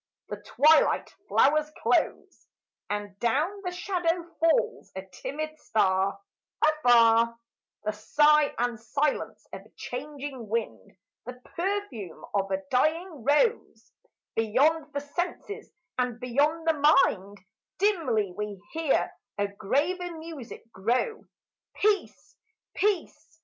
88 0.31 0.35
PASTORAL 0.35 0.35
The 0.35 0.49
twilight 0.49 1.09
flowers 1.27 1.71
close 1.83 2.47
And 2.89 3.19
down 3.19 3.61
the 3.63 3.71
shadow 3.71 4.23
falls 4.39 4.91
a 4.95 5.03
timid 5.05 5.55
star; 5.59 6.19
Afar 6.65 7.37
The 7.83 7.91
sigh 7.93 8.51
and 8.57 8.79
silence 8.79 9.45
of 9.53 9.61
a 9.61 9.69
changing 9.77 10.49
wind, 10.49 10.97
The 11.27 11.33
perfume 11.45 12.25
of 12.33 12.49
a 12.49 12.63
dying 12.71 13.23
rose 13.23 13.91
Beyond 14.35 14.91
the 14.91 15.01
senses 15.01 15.69
and 15.99 16.19
beyond 16.19 16.65
the 16.67 16.95
mind 17.05 17.37
Dimly 17.77 18.33
we 18.35 18.59
hear 18.71 19.13
a 19.37 19.49
graver 19.49 20.17
music 20.17 20.63
grow, 20.71 21.27
Peace! 21.75 22.35
Peace 22.73 23.39